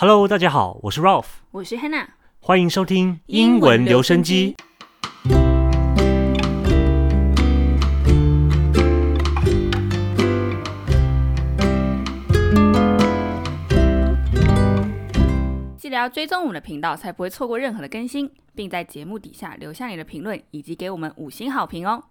[0.00, 2.06] Hello，大家好，我是 Ralph，我是 Hannah，
[2.38, 4.54] 欢迎收听英文留声机。
[15.76, 22.04] 记得要追踪我们的频道，才不会错过任何的更新，并在节目底下留下你的评论，以及给我们五星好评哦。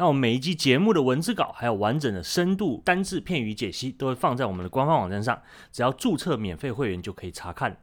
[0.00, 7.76] 那我们每一集节目的文字稿，还有完整的深度单字片语解析，都会放在我们的官方网站上，只要注册免费会员就可以查看。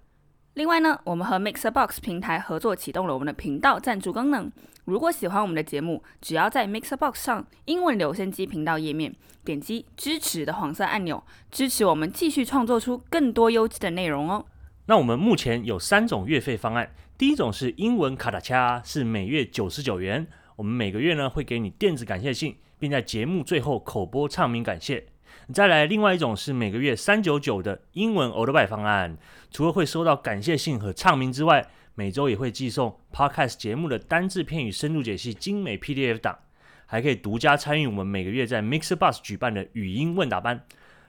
[0.56, 4.52] 另外呢，我们和 Mixer Box 平台合作启动了我们的频道赞助功能。
[4.86, 9.14] 如果喜欢我们的节目，只要在 Mixer Box 上英文留声机频道页面
[9.46, 14.44] 点击支持的黄色按钮，支持我们继续创作出更多优质的内容哦。
[14.88, 20.26] 那我们目前有三种月费方案，第一种是英文卡塔恰，是每月九十九元。
[20.58, 25.06] 我们每个月呢会给你电子感谢信，并在节目最后口播唱名感谢。
[25.54, 29.16] 再来，另外一种是每个月三九九的英文 o 德拜方案，
[29.52, 36.40] 除了会收到感谢信和唱名之外，每周也会寄送 Podcast 节目的单字片语深度解析精美 PDF 档，
[36.88, 40.66] 还可以独家参与我们每个月在 Mixer Bus 举办的语音问答班。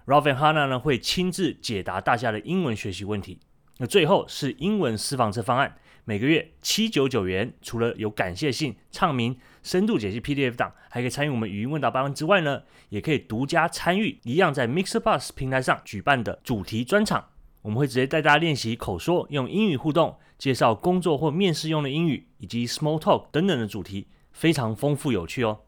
[0.07, 3.41] Ralph and Hannah 呢会亲自解答大家的英文学习问题。
[3.79, 5.75] 那最后是英文私房车方案。
[6.09, 17.29] 每个月七九九元，除了有感谢信、唱名、深度解析 PDF 档，还可以参与我们语音问答班之外呢，也可以独家参与一样在 Mixer Bus 平台上举办的主题专场。
[17.61, 25.61] 我们会直接带大家练习口说，用英语互动，介绍工作或面试用的英语，以及 Small Talk 等等的主题，非常丰富有趣哦。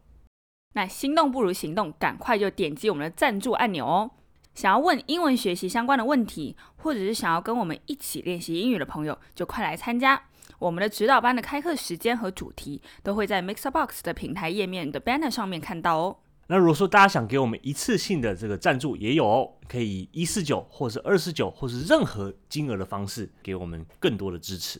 [0.73, 4.09] 那心动不如行动，赶快就点击我们的赞助按钮哦！
[4.55, 10.23] 想要问英文学习相关的问题，或者是想要跟我们一起练习英语的朋友，就快来参加。
[10.61, 16.17] 我们的指导班的开课时间和主题都会在 Mixer Box 的平台页面的 banner 上面看到哦。
[16.45, 24.79] 那如果说大家想给我们一次性的这个赞助，也有哦，可以一四九或是二四九或是任何金额的方式给我们更多的支持。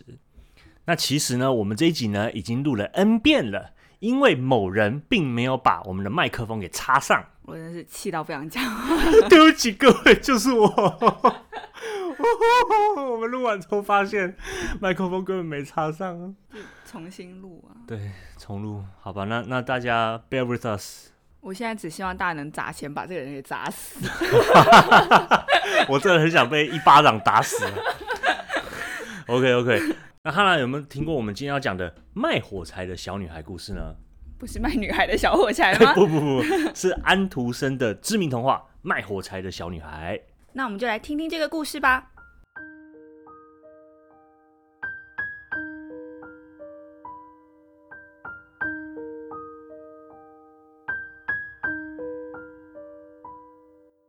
[0.85, 8.63] 那其实呢，我们这一集呢已经录了 N 遍了，因为某人并没有把我们的麦克风给插上，我真是气到不想讲。
[9.27, 11.35] 对不起各位，就是我。
[13.11, 14.35] 我们录完之后发现
[14.79, 16.35] 麦克风根本没插上，
[16.85, 17.75] 重新录啊。
[17.87, 19.25] 对，重录，好吧。
[19.25, 21.09] 那那大家 bear with us。
[21.39, 23.99] 我现在只希望大家能砸钱把这个人给砸死。
[25.89, 27.65] 我真的很想被一巴掌打死。
[29.27, 33.95] OK OK，那哈娜有没有听过我们今天要讲的卖火柴的小女孩故事呢？
[34.37, 35.93] 不是卖女孩的小火柴吗？
[35.93, 36.43] 不不不，
[36.73, 40.17] 是安徒生的知名童话《卖火柴的小女孩》。
[40.52, 42.12] 那我们就来听听这个故事吧。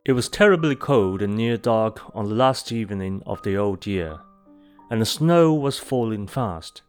[0.07, 4.21] It was terribly cold and near dark on the last evening of the old year,
[4.89, 6.81] and the snow was falling fast.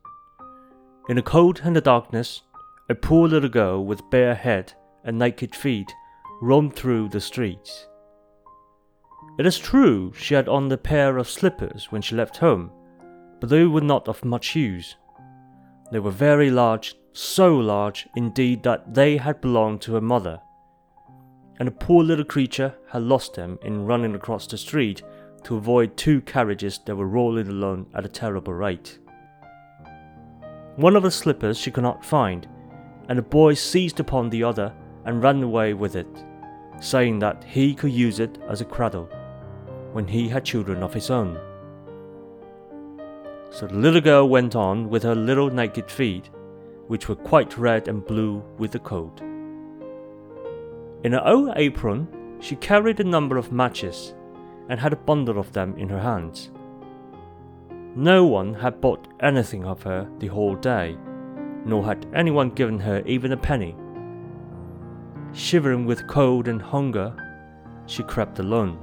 [1.09, 2.43] In the cold and the darkness,
[2.89, 4.73] a poor little girl with bare head
[5.03, 5.93] and naked feet
[6.41, 7.89] roamed through the streets.
[9.38, 12.72] It is true she had on the pair of slippers when she left home,
[13.40, 14.96] but they were not of much use.
[15.92, 20.40] They were very large, so large indeed that they had belonged to her mother
[21.60, 25.02] and the poor little creature had lost them in running across the street
[25.44, 29.00] to avoid two carriages that were rolling along at a terrible rate.
[30.76, 32.48] One of the slippers she could not find,
[33.08, 34.74] and the boy seized upon the other
[35.06, 36.08] and ran away with it,
[36.80, 39.10] saying that he could use it as a cradle
[39.94, 41.40] when he had children of his own.
[43.52, 46.30] So the little girl went on with her little naked feet,
[46.88, 49.22] which were quite red and blue with the cold.
[51.04, 52.08] In her old apron,
[52.40, 54.14] she carried a number of matches
[54.70, 56.52] and had a bundle of them in her hands.
[57.96, 60.98] No one had bought anything of her the whole day,
[61.66, 63.76] nor had anyone given her even a penny.
[65.34, 67.14] Shivering with cold and hunger,
[67.86, 68.80] she crept alone.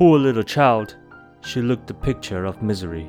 [0.00, 0.96] Poor little child,
[1.42, 3.06] she looked the picture of misery.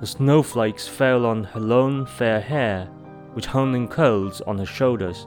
[0.00, 2.86] The snowflakes fell on her long fair hair,
[3.34, 5.26] which hung in curls on her shoulders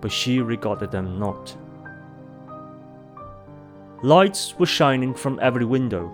[0.00, 1.56] but she regarded them not.
[4.02, 6.10] Lights were shining from every window,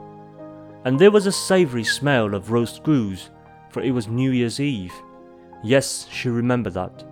[0.84, 3.30] and there was a savoury smell of roast goose,
[3.70, 4.94] for it was New Year's Eve.
[5.62, 7.04] Yes, she remembered that.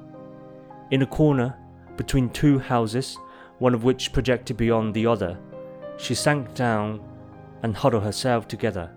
[0.91, 1.57] In a corner,
[1.97, 3.17] between two houses,
[3.59, 5.39] one of which projected beyond the other,
[6.03, 7.01] she sank down
[7.63, 8.91] and huddled herself together.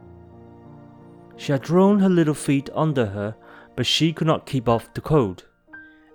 [1.37, 3.35] She had drawn her little feet under her,
[3.75, 5.45] but she could not keep off the cold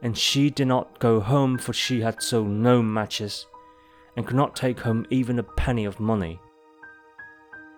[0.03, 3.47] and she did not go home for she had sold no matches,
[4.17, 6.41] and could not take home even a penny of money.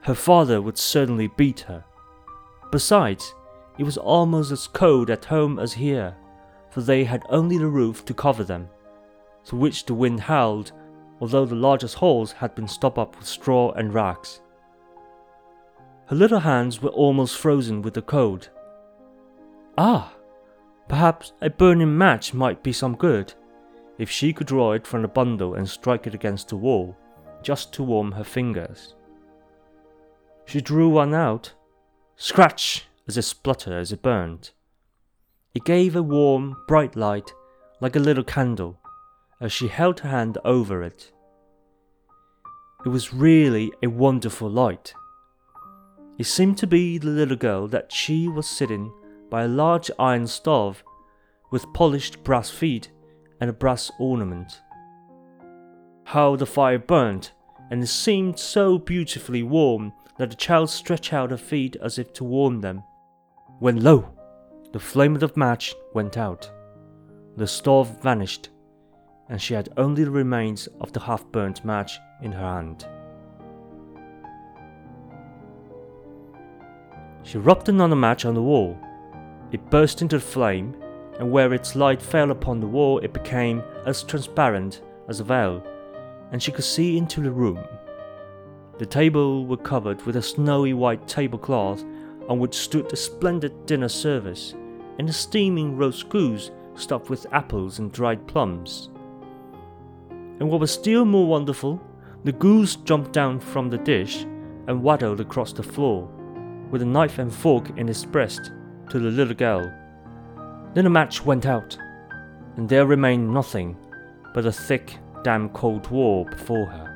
[0.03, 1.85] her father would certainly beat her.
[2.73, 3.35] Besides,
[3.79, 6.17] it was almost as cold at home as here,
[6.71, 8.69] for they had only the roof to cover them,
[9.45, 10.73] through which the wind howled,
[11.23, 14.41] although the largest holes had been stopped up with straw and rags.
[16.07, 18.51] Her little hands were almost frozen with the cold.
[19.79, 20.13] Ah!
[20.89, 23.35] Perhaps a burning match might be some good,
[23.99, 26.97] if she could draw it from the bundle and strike it against the wall,
[27.41, 28.97] just to warm her fingers.
[30.45, 31.53] She drew one out.
[32.17, 32.89] Scratch!
[33.07, 34.51] as it spluttered as it burned.
[35.55, 37.33] It gave a warm, bright light,
[37.81, 38.81] like a little candle,
[39.41, 41.12] as she held her hand over it.
[42.85, 44.93] It was really a wonderful light.
[46.19, 48.93] It seemed to be the little girl that she was sitting
[49.31, 50.83] by a large iron stove
[51.53, 52.91] with polished brass feet
[53.41, 54.61] and a brass ornament.
[56.05, 57.33] How the fire burnt,
[57.71, 62.13] and it seemed so beautifully warm that the child stretched out her feet as if
[62.15, 62.83] to warm them.
[63.61, 64.11] When lo!
[64.73, 66.51] The flame of the match went out.
[67.37, 68.51] The stove vanished,
[69.29, 72.87] and she had only the remains of the half burnt match in her hand.
[77.23, 78.77] She rubbed another match on the wall.
[79.53, 80.77] It burst into flame,
[81.19, 85.63] and where its light fell upon the wall, it became as transparent as a veil,
[86.33, 87.63] and she could see into the room.
[88.79, 91.85] The table was covered with a snowy white tablecloth
[92.29, 94.55] on which stood a splendid dinner service
[94.99, 98.91] and a steaming roast goose stuffed with apples and dried plums.
[100.39, 101.81] And what was still more wonderful,
[102.25, 104.25] the goose jumped down from the dish
[104.67, 106.09] and waddled across the floor,
[106.71, 108.53] with a knife and fork in its breast,
[108.91, 109.73] to the little girl.
[110.75, 111.77] Then the match went out,
[112.57, 113.77] and there remained nothing
[114.35, 116.89] but a thick, damp cold wall before her.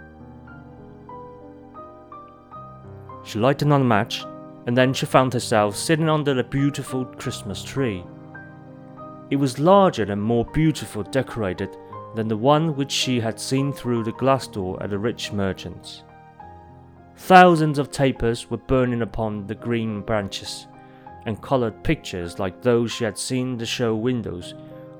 [3.24, 4.24] She lighted another match,
[4.66, 8.04] and then she found herself sitting under the beautiful Christmas tree.
[9.30, 11.76] It was larger and more beautiful decorated
[12.16, 16.02] than the one which she had seen through the glass door at the rich merchant's.
[17.16, 20.66] Thousands of tapers were burning upon the green branches,
[21.26, 24.54] and coloured pictures like those she had seen the show windows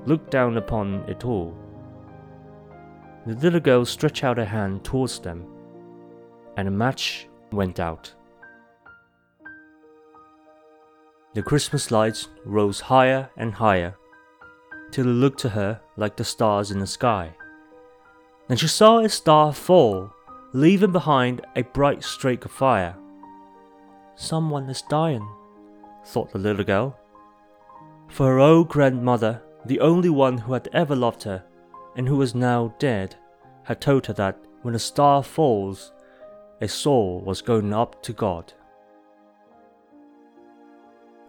[0.05, 1.57] looked down upon it all.
[3.27, 5.47] The little girl stretched out her hand towards them,
[6.59, 8.13] and a match went out.
[11.33, 13.97] The Christmas lights rose higher and higher,
[14.96, 17.31] till it looked to her like the stars in the sky.
[18.48, 20.10] Then she saw a star fall,
[20.54, 22.96] leaving behind a bright streak of fire.
[24.14, 25.28] Someone is dying,
[26.06, 26.98] thought the little girl.
[28.08, 31.44] For her old grandmother, the only one who had ever loved her,
[31.94, 33.16] and who was now dead,
[33.64, 35.93] had told her that when a star falls,
[36.62, 38.54] a soul was going up to God.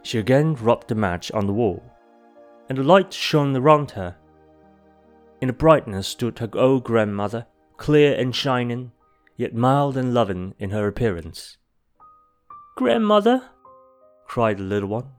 [0.04, 1.84] She again rubbed the match on the wall,
[2.70, 4.16] and the light shone around her.
[5.42, 7.46] In the brightness stood her old grandmother,
[7.78, 8.92] clear and shining,
[9.36, 11.58] yet mild and loving in her appearance.
[12.76, 13.50] Grandmother,
[14.26, 15.10] cried the little one,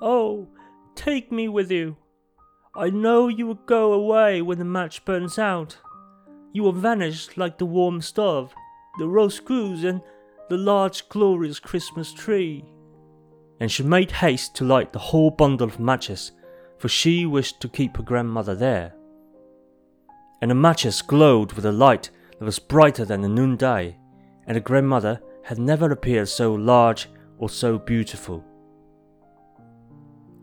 [0.00, 0.48] oh,
[0.94, 1.96] take me with you.
[2.74, 5.78] I know you will go away when the match burns out.
[6.52, 8.54] You will vanish like the warm stove,
[8.98, 10.00] the roast goose, and
[10.48, 12.64] the large glorious Christmas tree.
[13.60, 16.32] And she made haste to light the whole bundle of matches,
[16.78, 18.94] for she wished to keep her grandmother there.
[20.42, 23.96] And the matches glowed with a light that was brighter than the noonday,
[24.46, 28.44] and the grandmother had never appeared so large or so beautiful.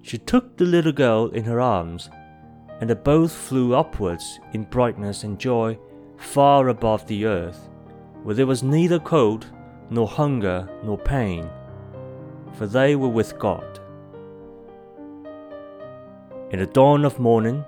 [0.02, 2.10] She took the little girl in her arms,
[2.82, 5.78] and they both flew upwards in brightness and joy
[6.18, 7.70] far above the earth,
[8.24, 9.46] where there was neither cold,
[9.90, 11.50] nor hunger, nor pain,
[12.54, 13.80] for they were with God.
[16.54, 17.66] In the dawn of morning,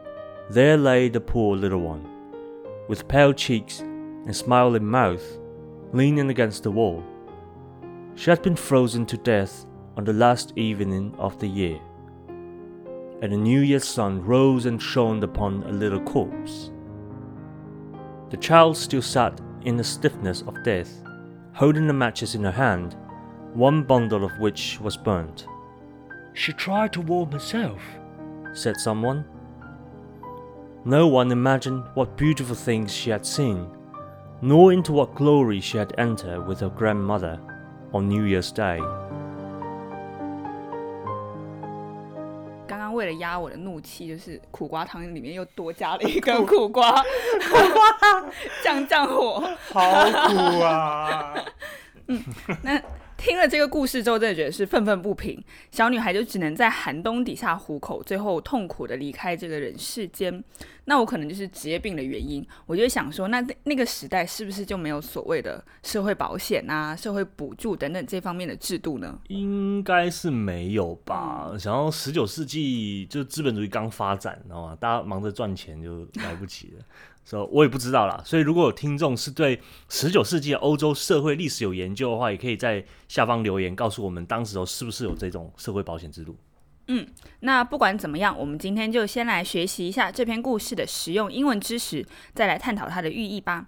[0.51, 2.07] there lay the poor little one,
[2.87, 5.39] with pale cheeks and smiling mouth,
[5.91, 7.03] leaning against the wall.
[8.13, 9.65] She had been frozen to death
[9.97, 11.79] on the last evening of the year,
[13.23, 16.69] and the New Year's sun rose and shone upon a little corpse.
[18.29, 21.01] The child still sat in the stiffness of death,
[21.53, 22.95] holding the matches in her hand,
[23.55, 25.47] one bundle of which was burnt.
[26.33, 27.81] She tried to warm herself,
[28.54, 29.24] said someone.
[30.84, 33.66] No one imagined what beautiful things she had seen,
[34.40, 37.38] nor into what glory she had entered with her grandmother
[37.92, 38.80] on New Year's Day.
[42.66, 47.04] 刚刚为了压我的怒气，就是苦瓜汤里面又多加了一个苦瓜，
[48.64, 49.42] 降降火。
[49.72, 49.82] 好
[50.28, 51.34] 苦啊！
[52.62, 52.80] 那
[53.25, 55.43] 听了这个故事之后，真的觉得是愤愤不平。
[55.71, 60.43] 小女孩就只能在寒冬底下糊口，最后痛苦的离开这个人世间。
[60.85, 69.19] 那我可能就是职业病的原因，我就想说，那那个时代是不是就没有所谓的社会保险啊、社会补助等等这方面的制度呢？
[69.27, 71.51] 应该是没有吧。
[71.59, 74.77] 想要十九世纪就资本主义刚发展，知道吗？
[74.79, 76.85] 大家忙着赚钱就来不及了。
[77.23, 78.21] 所以我也不知道啦。
[78.23, 86.35] 所以如果有听众是对十九世纪欧洲社会历史有研究的话，也可以在下方留言告诉我们，当时候是不是有这种社会保险制度。
[86.87, 87.07] 嗯，
[87.39, 93.67] 那不管怎么样，我们今天就先来学习一下这篇故事的实用英文知识，再来探讨它的寓意吧。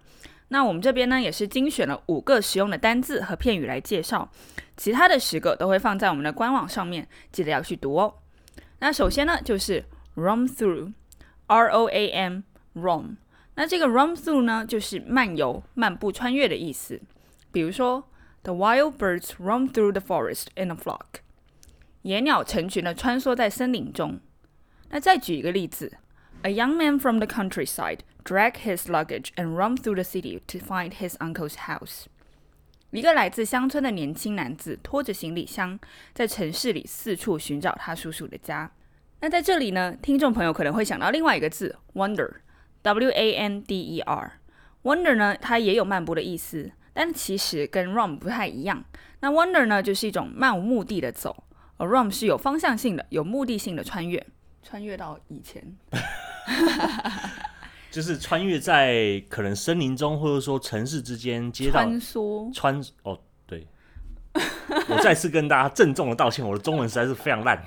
[0.50, 4.32] 那我们这边呢，也是精选了五个实用的单字和片语来介绍，
[4.78, 8.14] 其他的十个都会放在我们的官网上面，记得要去读哦。
[8.80, 9.84] 那首先呢，就是
[10.16, 13.18] roam through，R O A M，roam。
[13.56, 17.02] 那这个 roam through 呢，就是漫游、漫步、穿越的意思。
[17.52, 18.08] 比如说
[18.44, 21.22] ，The wild birds roam through the forest in a flock。
[22.08, 24.18] 野鸟成群的穿梭在森林中。
[24.92, 25.98] 那再举一个例子
[26.44, 30.92] ：A young man from the countryside dragged his luggage and roamed through the city to find
[30.92, 32.06] his uncle's house。
[32.92, 35.78] 一个来自乡村的年轻男子拖着行李箱，
[36.14, 38.72] 在城市里四处寻找他叔叔的家。
[39.20, 42.36] 那在这里呢，听众朋友可能会想到另外一个字：wonder。
[42.84, 48.86] W A N D E R，wander 呢，它也有漫步的意思，但其实跟 run 不太一样。
[49.20, 51.44] 那 wander 呢，就是一种漫无目的的走，
[51.78, 54.26] 而 roam 是有方向性的、有目的性的穿越，
[54.64, 55.78] 穿越到以前，
[57.92, 63.68] 就是穿越在可能森林中，或者说城市之间街道穿梭穿哦，对，
[64.90, 67.64] 我再次跟大家郑重的道歉，我的中文实在是非常烂。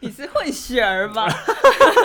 [0.00, 1.26] 你是混血儿吗？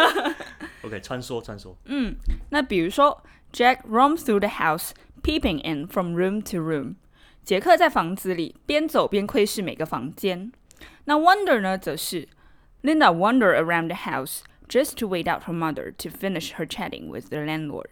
[0.83, 1.73] OK，穿梭穿梭。
[1.85, 2.15] 嗯，
[2.49, 4.91] 那比如说，Jack roams through the house,
[5.23, 6.95] peeping in from room to room。
[7.43, 10.51] 杰克在房子里边走边窥视每个房间。
[11.05, 12.27] 那 wander 呢，则是
[12.83, 17.09] Linda wander around the house just to wait out her mother to finish her chatting
[17.09, 17.89] with the landlord。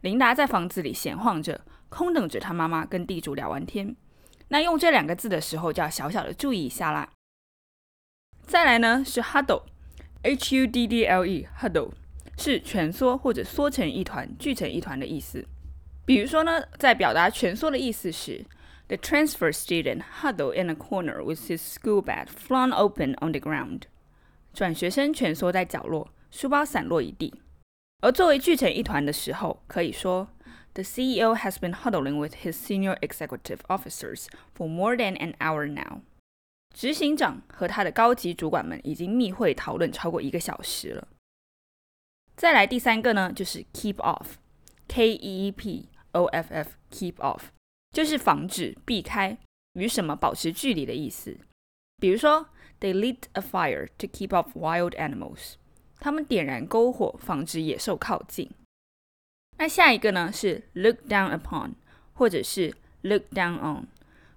[0.00, 3.96] 琳达在房子里闲晃着，空等着她妈妈跟地主聊完天。
[4.48, 7.10] 那用这两个字的时候，就要小小的注意一下啦。
[8.46, 9.62] 再来呢是 huddle。
[10.22, 11.92] H U D D L E huddle
[12.36, 15.46] 是蜷缩或者缩成一团、聚成一团的意思。
[16.04, 18.44] 比如说呢，在表达蜷缩的意思时
[18.87, 23.39] ，The transfer student huddle in a corner with his school bag flung open on the
[23.39, 23.83] ground。
[24.53, 27.41] 转学生蜷缩在角落，书包散落一地。
[28.01, 30.27] 而作为聚成一团的时候，可以说
[30.73, 34.27] The CEO has been huddling with his senior executive officers
[34.57, 36.01] for more than an hour now。
[36.73, 41.07] 执行长和他的高级主管们已经密会讨论超过一个小时了。
[42.37, 47.49] 再来第三个呢，就是 keep off，K E E P O F F，keep off
[47.96, 49.38] 就是防止、避开、
[49.72, 51.34] 与什么保持距离的意思。
[51.98, 52.46] 比如说
[52.78, 55.54] ，They lit a fire to keep off wild animals，
[55.98, 58.50] 他们点燃篝火，防止野兽靠近。
[59.56, 61.70] 那下一个呢是 look down upon，
[62.12, 63.86] 或者是 look down on，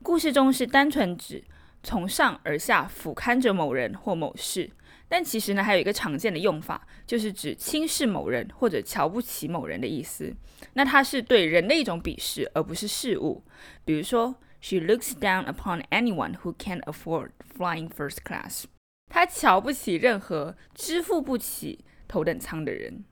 [0.02, 1.44] 故事中是单纯指。
[1.84, 4.72] 从上而下俯瞰着某人或某事，
[5.10, 10.32] 但其实呢，还有一个常见的用法，就是指轻视某人或者瞧不起某人的意思。
[10.74, 13.44] 那它是对人的一种鄙视，而不是事物。
[13.84, 18.66] 比如说，She looks down upon anyone who can't afford flying first class。
[19.10, 23.04] 她瞧不起任何支付不起头等舱的人。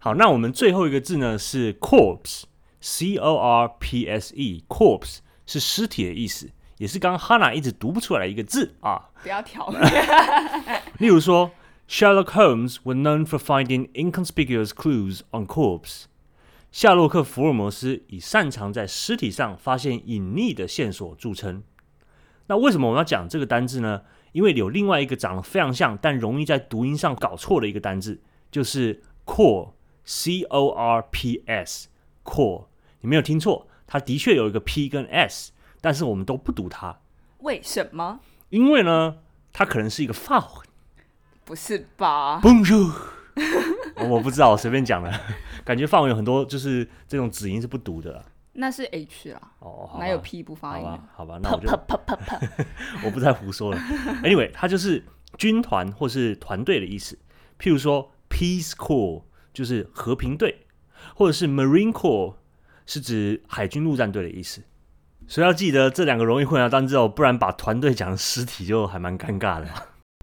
[0.00, 6.50] 好，那我们最后一个字呢是 corpse，C O R P S E，corpse 是尸体的意思。
[6.78, 9.10] 也是刚刚 Hannah 一直读不出来一个字啊！
[9.22, 9.68] 不要挑。
[10.98, 11.50] 例如说
[11.88, 16.04] ，Sherlock Holmes were known for finding inconspicuous clues on corpse。
[16.70, 21.62] 夏洛克·福尔摩斯以擅长在尸体上发现隐匿的线索著称。
[22.48, 24.02] 那为什么我们要讲这个单字呢？
[24.32, 32.66] 因为有另外一个长得非常像，但容易在读音上搞错的一个单字，就是 core，C O R P S，core。
[33.00, 35.52] 你没有听错，它的确有一个 P 跟 S。
[35.86, 36.98] 但是我们都不读它，
[37.42, 38.18] 为什么？
[38.48, 39.18] 因为呢，
[39.52, 40.66] 它可能是一个发文，
[41.44, 42.92] 不是吧？Bonjour，
[44.10, 45.20] 我不知道，我随便讲的，
[45.64, 48.24] 感觉发文有很多就是这种子音是不读的。
[48.54, 50.84] 那是 H 啊，哦，哪有 P 不发音？
[51.14, 51.68] 好吧，那我就
[53.06, 53.78] 我不再胡说了。
[54.24, 55.04] Anyway，它就是
[55.38, 57.16] 军团或是团队的意思。
[57.60, 60.66] 譬如说，Peace Corps 就是和平队，
[61.14, 62.34] 或者是 Marine Corps
[62.86, 64.64] 是指海军陆战队的意思。
[65.28, 69.66] 所以要记得这两个容易混淆单字哦，不然把团队讲尸体就还蛮尴尬的。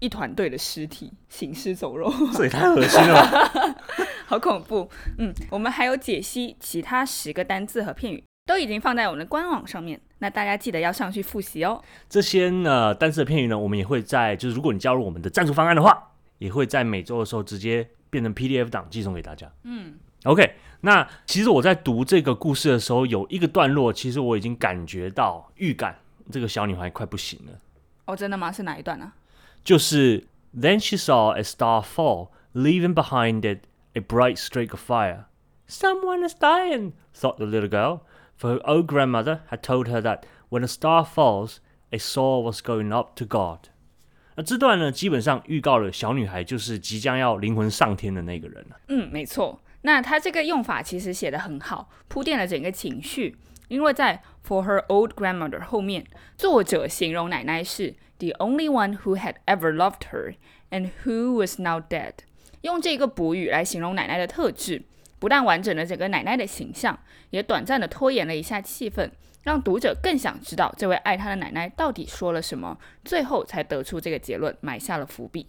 [0.00, 3.76] 一团队的尸体行尸走肉，这也太恶心了，吧，
[4.26, 4.90] 好恐怖。
[5.18, 11.80] 嗯，我们还有解析其他十个单字和片语，都已经放在我们的官网上面，那大家记得要上去复习哦。
[12.08, 19.50] 这些呢单词的片语呢，我们也会在就是如果你加入我们的赞助方案的话，也会在每周的时候直接变成 PDF 档寄送给大家。
[19.62, 25.97] 嗯，OK，那其实我在读这个故事的时候，有一个段落，其实我已经感觉到预感，
[26.31, 27.53] 这个小女孩快不行了。
[28.05, 28.51] 哦，真的吗？
[28.51, 29.13] 是哪一段呢、
[29.63, 30.25] 就是
[30.57, 35.25] Then she saw a star fall, leaving behind it a bright streak of fire.
[35.67, 37.99] Someone is dying, thought the little girl,
[38.37, 41.57] for her old grandmother had told her that when a star falls,
[41.91, 43.69] a soul was going up to God.
[44.35, 48.77] 那这段呢，基本上预告了小女孩就是即将要灵魂上天的那个人了。
[48.87, 49.61] 嗯，没错。
[49.86, 53.36] 那他这个用法其实写的很好，铺垫了整个情绪。
[53.68, 56.06] 因为在 for her old grandmother 后面，
[56.38, 60.36] 作者形容奶奶是 the only one who had ever loved her
[60.70, 62.12] and who was now dead，
[62.62, 64.82] 用这个补语来形容奶奶的特质，
[65.18, 66.98] 不但完整了整个奶奶的形象，
[67.30, 69.10] 也短暂的拖延了一下气氛，
[69.42, 75.48] 让读者更想知道这位爱她的奶奶到底说了什么，最后才得出这个结论，埋下了伏笔。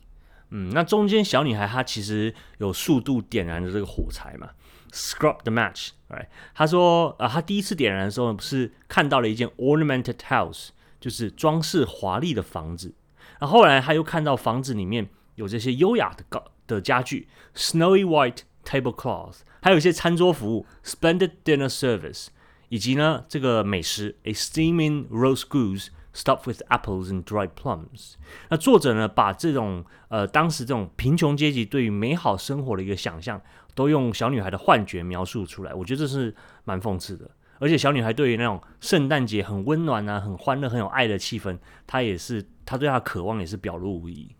[0.57, 4.51] 嗯，那中间小女孩她其实有速度点燃的这个火柴嘛
[4.91, 6.27] ，scrub the match，right？
[6.53, 10.69] 她说，呃，她第一次点燃的时候，不是看到了一间 ornamented house，
[11.01, 12.95] 就是装饰华丽的房子。
[13.37, 22.27] 然后后来她又看到房子里面有这些优雅的高的家具，snowy white tablecloth，还有一些餐桌服务，splendid dinner service，
[22.69, 25.89] 以及呢这个美食，a steaming roast goose。
[26.15, 28.13] Stuffed with apples and dried plums。
[28.49, 33.41] 那作者呢，把这种呃当时这种贫穷阶级对于美好生活的一个想象，
[33.73, 35.73] 都用小女孩的幻觉描述出来。
[35.73, 37.29] 我觉得这是蛮讽刺的。
[37.59, 44.33] 而且小女孩对于那种圣诞节很温暖啊、很欢乐、很有爱的气氛，她也是她对她的渴望也是表露无遗。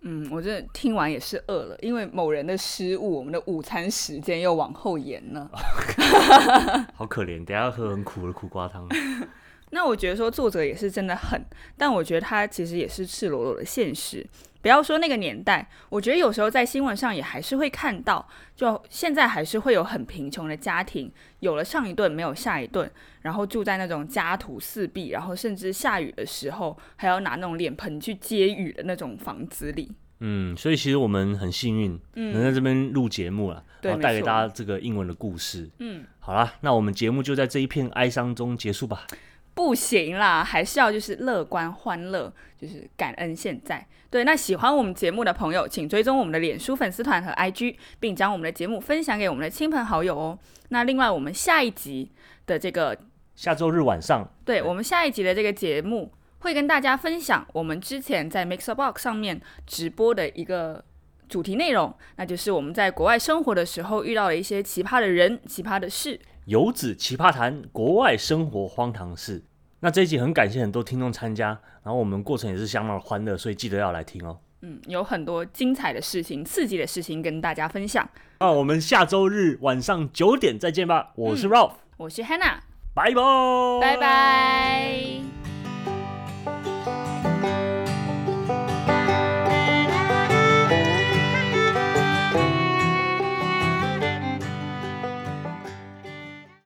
[0.00, 5.50] 嗯，我这听完也是饿了，因为某人的失误，我们的午餐时间又往后延了。
[6.96, 8.88] 好可怜，等下要喝很苦的苦瓜汤。
[9.74, 11.44] 那我觉得说作者也是真的狠，
[11.76, 14.24] 但我觉得他其实也是赤裸裸的现实。
[14.62, 21.10] 不要说那个年代，我觉得有时候在新闻上也还是会看到，就现在还是会有很贫穷的家庭，
[21.40, 22.88] 有了上一顿没有下一顿，
[23.22, 29.90] 然后住在那种家徒四壁，然后甚至下雨的时候还要拿那种脸盆去接雨的那种房子里。
[30.20, 35.68] 嗯，所以其实我们很幸运，能在这边录节目了，对然后带给大家这个英文的故事。
[35.80, 39.06] 嗯，好啦，那我们节目就在这一片哀伤中结束吧。
[39.54, 43.86] 不行啦，还是要就是乐观欢乐，就是感恩现在。
[44.10, 50.38] 对，那喜欢我们节目的朋友，请追踪我们的脸书粉丝团和 IG，并将我们的节目分享给我们的亲朋好友哦。
[50.68, 52.10] 那另外，我们下一集
[52.46, 52.96] 的这个，
[53.34, 60.84] 下周日晚上，对我们下一集的这个节目，会跟大家分享我们之前在 Mixer Box 上面直播的一个
[61.28, 66.20] 主题内容，那就是我们在国外生活的时候遇到了一些奇葩的人、奇葩的事。
[66.46, 69.42] 游子奇葩谈，国外生活荒唐事。
[69.80, 71.48] 那这一集很感谢很多听众参加，
[71.82, 74.38] 然后我们过程也是相当的欢乐，所以记得要来听哦。
[74.62, 78.08] 嗯，有很多精彩的事情、刺激的事情跟大家分享。
[78.40, 81.12] 那我们下周日晚上九点再见吧。
[81.16, 82.60] 我是 Ralph，、我是 Hannah，
[82.94, 85.43] 拜拜，拜拜。